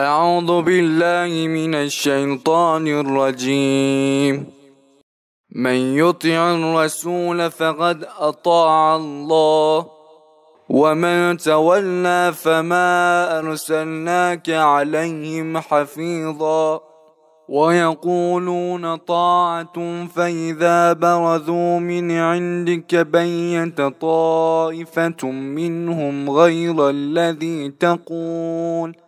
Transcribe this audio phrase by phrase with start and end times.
[0.00, 4.46] أعوذ بالله من الشيطان الرجيم.
[5.52, 9.86] من يطع الرسول فقد أطاع الله.
[10.68, 16.80] ومن تولى فما أرسلناك عليهم حفيظا.
[17.48, 29.07] ويقولون طاعة فإذا برزوا من عندك بيت طائفة منهم غير الذي تقول ۖ.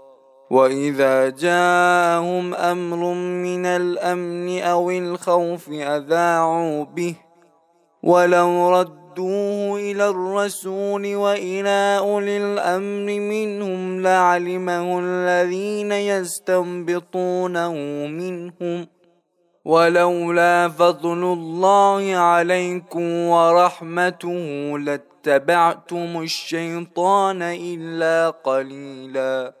[0.51, 7.15] واذا جاءهم أمر من الامن أو الخوف اذاعوا به
[8.03, 17.73] ولو ردوه إلى الرسول والى اولي الامر منهم لعلمه الذين يستنبطونه
[18.07, 18.87] منهم
[19.65, 24.39] ولولا فضل الله عليكم ورحمته
[24.79, 29.60] لاتبعتم الشيطان الا قليلا